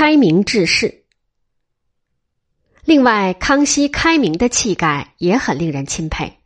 [0.00, 1.02] 开明治世。
[2.84, 6.38] 另外，康熙开明的气概也很令人钦佩。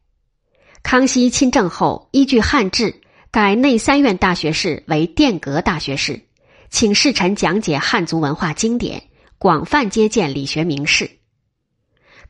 [0.83, 6.23] 康熙亲政后，依据汉制改内三院大学士为殿阁大学士，
[6.71, 9.03] 请侍臣讲解汉族文化经典，
[9.37, 11.11] 广泛接见理学名士。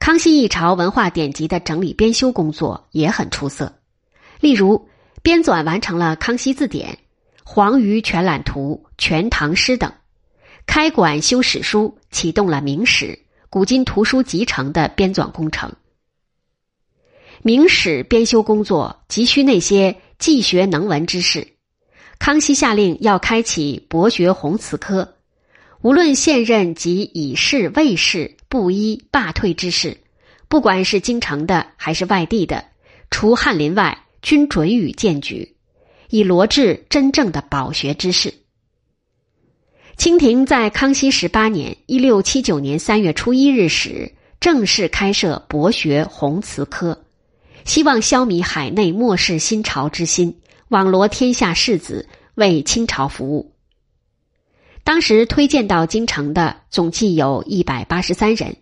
[0.00, 3.72] 康熙一朝文化典籍的整理编修工作也很出色，
[4.40, 4.88] 例如
[5.22, 6.90] 编纂完成了《康熙字典》
[7.44, 9.92] 《黄鱼全览图》《全唐诗》等。
[10.66, 13.06] 开馆修史书，启动了《明史》
[13.50, 15.70] 《古今图书集成》的编纂工程。
[17.42, 21.46] 《明史》编修工作急需那些既学能文之士，
[22.18, 25.16] 康熙下令要开启博学鸿词科，
[25.82, 29.98] 无论现任及已逝卫士、布衣、罢退之士，
[30.48, 32.64] 不管是京城的还是外地的，
[33.10, 35.56] 除翰林外，均准予荐举，
[36.08, 38.32] 以罗致真正的饱学之士。
[40.02, 47.04] 清廷在康熙十八年（一六七九年）三月初一日时，正式开设博学宏词科，
[47.64, 53.52] 希望消弭海内末世新潮之心，网罗天下士子为清朝服务。
[54.82, 58.56] 当时推荐到京城的总计有一百八十三人，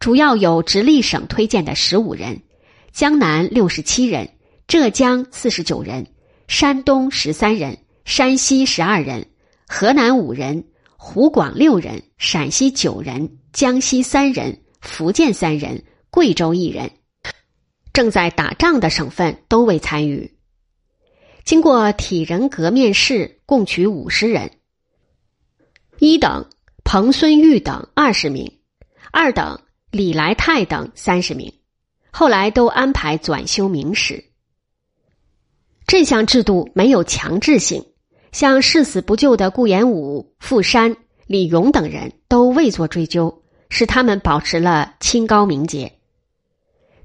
[0.00, 2.40] 主要有直隶省推荐的十五人，
[2.92, 4.30] 江南六十七人，
[4.66, 6.06] 浙江四十九人，
[6.46, 9.26] 山东十三人，山西十二人。
[9.70, 10.64] 河南五人，
[11.00, 16.90] 湖广六人，陕西九人，江西三人，福建三人，贵州一人。
[17.92, 20.36] 正在打仗的省份都未参与。
[21.44, 24.50] 经过体人格面试，共取五十人。
[26.00, 26.50] 一等
[26.82, 28.58] 彭孙玉等二十名，
[29.12, 31.54] 二等李来泰等三十名。
[32.10, 34.32] 后来都安排转修明史。
[35.86, 37.87] 这项制度没有强制性。
[38.38, 45.92] 像誓死不救的顾炎武、傅山、李勇等人都未作追究，使他们保持了清高名节。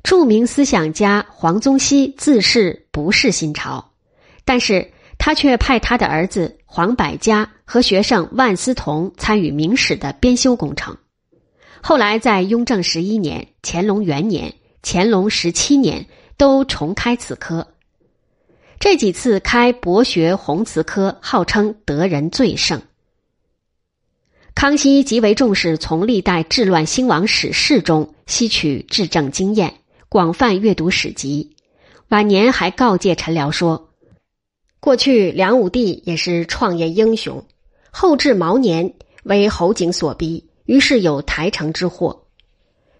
[0.03, 3.83] 著名思想家黄宗羲自视不是新朝，
[4.45, 10.95] 但是他却派他的儿子黄百家和学生万思同参与明史的编修工程。
[11.81, 16.05] 后来在雍正十一年、乾隆元年、乾隆十七年
[16.38, 17.72] 都重开此科。
[18.79, 22.81] 这几次开博学宏词科，号称得人最盛。
[24.56, 29.73] 康熙极为重视从历代治乱兴亡史事中吸取治政经验，
[30.09, 31.56] 广泛阅读史籍。
[32.09, 33.89] 晚年还告诫陈辽说
[34.79, 37.44] ：“过去梁武帝也是创业英雄，
[37.89, 42.25] 后至毛年为侯景所逼，于是有台城之祸。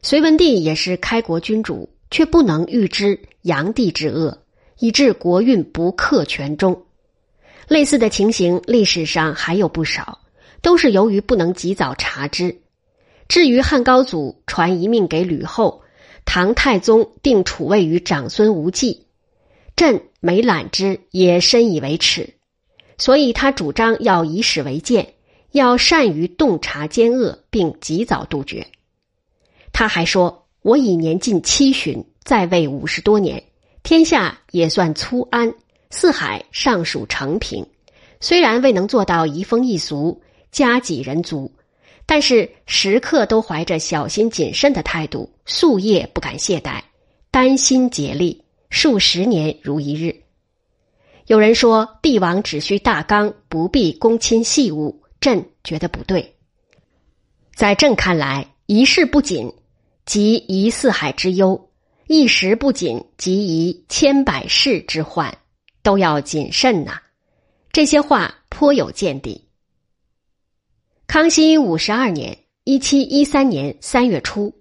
[0.02, 4.40] 隋文帝也是开国君主，却不能预知炀帝之恶。”
[4.80, 6.84] 以致国运不克全中，
[7.68, 10.20] 类似的情形历史上还有不少，
[10.62, 12.60] 都是由于不能及早查知。
[13.28, 15.82] 至于汉高祖传遗命给吕后，
[16.26, 19.06] 唐太宗定储位于长孙无忌，
[19.76, 22.34] 朕没览之，也深以为耻。
[22.98, 25.14] 所以他主张要以史为鉴，
[25.52, 28.68] 要善于洞察奸恶，并及早杜绝。
[29.72, 33.44] 他还说：“我已年近七旬，在位五十多年。”
[33.84, 35.54] 天下也算粗安，
[35.90, 37.68] 四海尚属成平。
[38.22, 40.22] 虽然未能做到移风易俗、
[40.54, 41.52] 家己人足，
[42.06, 46.82] 但是时刻都怀着小心谨慎的态度，夙夜不敢懈怠，
[47.30, 50.16] 担心竭力，数十年如一日。
[51.28, 56.36] 有人说帝王只需大纲，不必公亲细务，朕觉得不对。
[57.54, 59.54] 在朕看来，一事不谨，
[60.06, 61.70] 即一四海之忧。
[62.08, 65.38] 一时不谨，即宜千百世之患，
[65.82, 67.00] 都要谨慎呐。
[67.72, 69.46] 这些话颇有见地。
[71.08, 74.54] 康熙五十二年（一七一三年）三月初，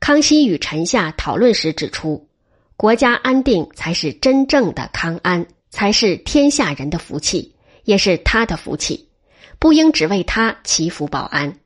[0.00, 2.28] 康熙与臣下讨论时指出，
[2.76, 7.54] 国家安定才是真正的康安，才是天下人的福气，
[7.84, 9.08] 也是他的福气，
[9.60, 11.60] 不应只为他祈福保安。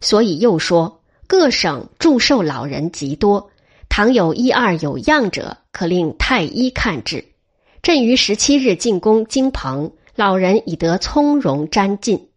[0.00, 3.48] 所以又说，各省祝寿老人极多。
[3.96, 7.32] 倘有一二有恙者，可令太医看治。
[7.80, 12.28] 朕于十七日进宫京棚，老人已得从容瞻进。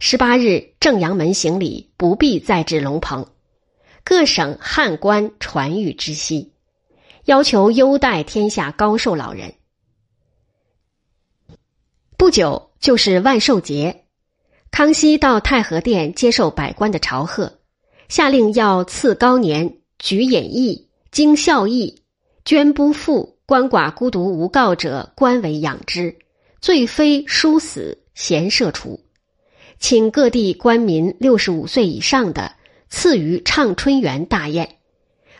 [0.00, 3.28] 十八日正阳门行礼，不必再至龙棚。
[4.02, 6.52] 各省汉官传谕知悉，
[7.26, 9.54] 要求优待天下高寿老人。
[12.16, 14.06] 不久就是万寿节，
[14.72, 17.60] 康熙到太和殿接受百官的朝贺，
[18.08, 19.76] 下令要赐高年。
[20.00, 22.02] 举演义，经孝义，
[22.44, 26.14] 捐不富，鳏寡孤独无告者，官为养之；
[26.60, 29.00] 罪非殊死，贤赦除。
[29.78, 32.52] 请各地官民六十五岁以上的
[32.90, 34.76] 赐予畅春园大宴，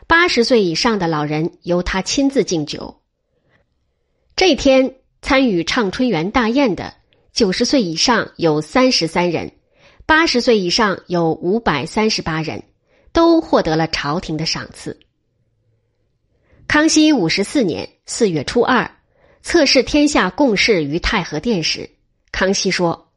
[0.06, 3.00] 八十岁以上的老人由他亲自敬酒。
[4.36, 6.94] 这天参与畅春园大宴的
[7.32, 9.52] 九十岁以上有三十三人，
[10.06, 12.62] 八十岁以上有五百三十八人，
[13.12, 14.98] 都获得了朝廷的赏赐。
[16.68, 18.90] 康熙五十四年四月初二，
[19.40, 21.88] 测试天下共事于太和殿时，
[22.30, 23.10] 康熙说。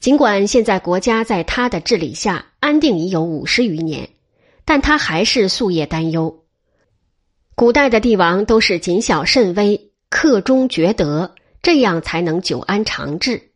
[0.00, 4.08] 尽管现在国家在他的治理下安定已有五十余年，
[4.64, 6.44] 但他还是夙夜担忧。
[7.54, 13.52] 古代的帝王都是谨小慎微、克终厥德，这样才能久安长治。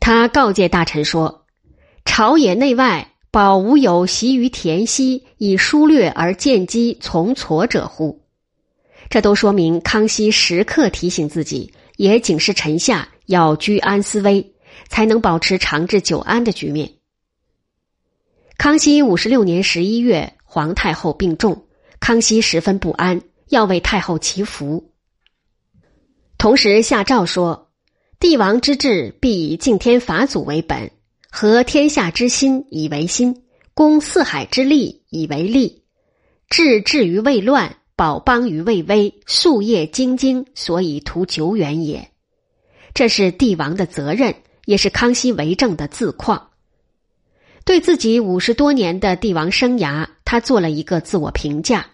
[0.00, 1.46] 他告诫大臣说
[2.04, 8.22] ：“朝野内外，保无有习于田溪，以疏略而见机从挫者乎？”
[9.08, 13.08] 这都说明康熙时刻提醒自己，也警示臣下。
[13.26, 14.54] 要居安思危，
[14.88, 16.94] 才能保持长治久安的局面。
[18.58, 21.66] 康熙五十六年十一月，皇太后病重，
[22.00, 24.90] 康熙十分不安，要为太后祈福。
[26.38, 27.70] 同时下诏说
[28.18, 30.90] ：“帝王之治，必以敬天法祖为本，
[31.30, 35.84] 和天下之心以为心，攻四海之利以为利，
[36.48, 42.10] 治治于未乱，保邦于未危，夙夜兢兢，所以图久远也。”
[42.92, 44.34] 这是帝王的责任，
[44.64, 46.50] 也是康熙为政的自况。
[47.64, 51.86] 对自己五十多年的帝王生涯，他做了一个自我评价：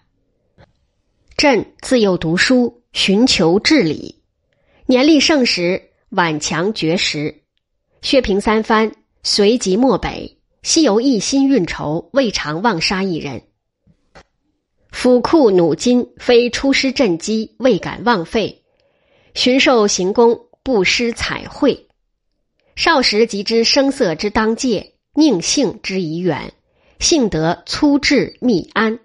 [1.37, 4.23] 朕自幼读书，寻求治理，
[4.87, 7.43] 年历盛时，晚强绝食，
[8.01, 8.91] 削平三藩，
[9.29, 13.43] 随即漠北，西游一心运筹，未尝妄杀一人。
[14.93, 18.63] 府库弩金，非出师赈饥，未敢妄费，
[19.35, 20.47] 巡狩行宫。
[20.63, 21.89] 不失彩绘，
[22.77, 26.53] 少时即知声色之当戒，宁性之以远，
[27.01, 29.01] 幸得粗智密安。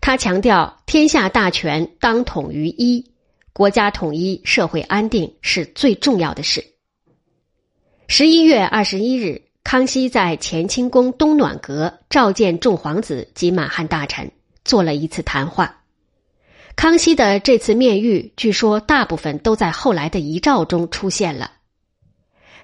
[0.00, 3.12] 他强调，天下大权当统于一，
[3.52, 6.73] 国家统一、社会安定是最重要的事。
[8.06, 14.30] 十一月二十一日，康熙在乾清宫东暖阁召见众皇子及满汉大臣，
[14.62, 15.82] 做了一次谈话。
[16.76, 21.50] 康熙的这次面谕，据说大部分都在后来的遗诏中出现了。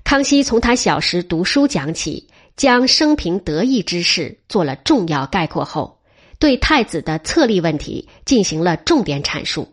[0.05, 6.01] 康熙从他小时读书讲起，将生平得意之事做了重要概括后，
[6.39, 9.67] 对太子的册立问题进行了重点阐述。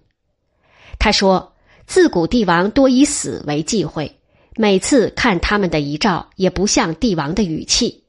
[0.97, 1.53] 他说
[1.85, 4.16] ：“自古帝王多以死为忌讳，
[4.57, 8.03] 每次看他们的遗诏，也不像帝王的语气。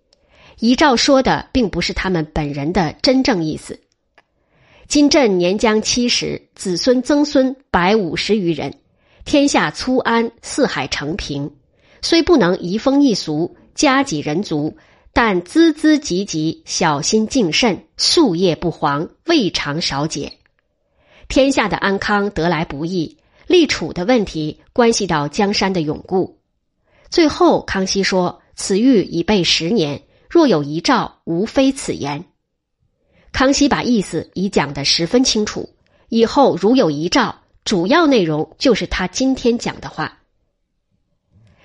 [0.59, 3.79] 遗诏说的并不是他们本人的真正意思。”
[4.89, 8.73] 今朕年将七十，子孙曾孙百五十余人，
[9.27, 11.53] 天下粗安，四海承平。
[12.01, 14.79] 虽不能移风易俗，加己人足，
[15.13, 20.33] 但孜孜汲汲，小心谨慎，夙夜不遑，未尝少解。
[21.29, 26.38] 天下的安康得来不易，立储的问题关系到江山的永固。
[27.11, 32.25] 最后，康熙说：“此谕已备十年，若有遗诏，无非此言。”
[33.33, 35.71] 康熙把意思已讲得十分清楚，
[36.09, 37.35] 以后如有遗诏，
[37.65, 40.19] 主要内容就是他今天讲的话。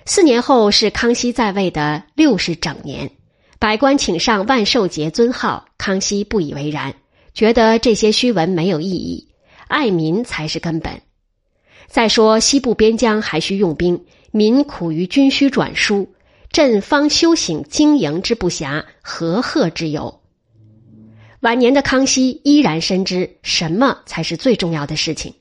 [0.06, 3.12] 四年后是康熙在位的六十整年，
[3.60, 6.94] 百官请上万寿节尊号，康熙不以为然，
[7.34, 9.30] 觉得这些虚文没有意义，
[9.68, 11.02] 爱民才是根本。
[11.88, 16.12] 再说西部边疆还需用兵，民苦于军需转输，
[16.52, 20.22] 朕方修行经营之不暇，何贺之有？
[21.42, 25.36] 晚年的康熙依然深知什么才是最重要的事情，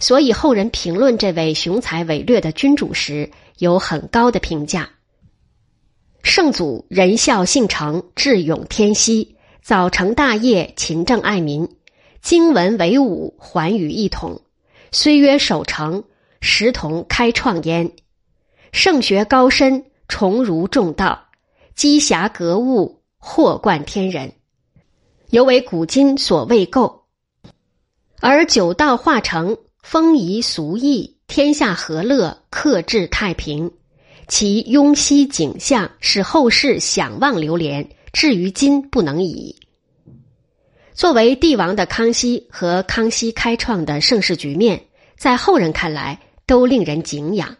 [0.00, 4.90] 所以后人评论这位雄才伟略的君主时有很高的评价。
[6.24, 11.68] 圣祖仁孝信诚，智勇天熙，早成大业，勤政爱民，
[12.20, 14.40] 经文为武，寰宇一统。
[14.90, 16.02] 虽曰守成，
[16.40, 17.92] 实同开创焉。
[18.76, 21.28] 圣学高深，崇儒重道，
[21.74, 24.30] 积侠格物，祸冠天人。
[25.30, 27.04] 犹为古今所未构，
[28.20, 33.72] 而九道化成，风仪俗义，天下和乐，克制太平。
[34.28, 39.56] 其雍熙景象，使后世想望流连，至于今不能已。
[40.92, 44.84] 作为帝王的康熙和康熙开创的盛世局面，
[45.16, 47.56] 在后人看来都令人敬仰。